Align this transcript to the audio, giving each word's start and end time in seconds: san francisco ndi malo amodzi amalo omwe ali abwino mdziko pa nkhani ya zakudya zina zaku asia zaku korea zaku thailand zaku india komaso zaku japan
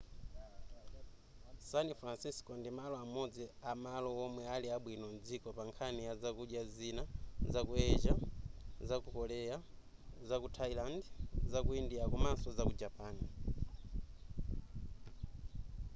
san 1.69 1.87
francisco 2.01 2.51
ndi 2.59 2.69
malo 2.79 2.95
amodzi 3.05 3.43
amalo 3.71 4.09
omwe 4.25 4.43
ali 4.55 4.67
abwino 4.75 5.05
mdziko 5.15 5.47
pa 5.57 5.63
nkhani 5.69 6.01
ya 6.07 6.13
zakudya 6.21 6.61
zina 6.75 7.03
zaku 7.53 7.71
asia 7.91 8.15
zaku 8.87 9.07
korea 9.17 9.57
zaku 10.27 10.47
thailand 10.57 11.01
zaku 11.51 11.71
india 11.81 12.03
komaso 12.11 12.49
zaku 12.57 12.73
japan 12.81 13.15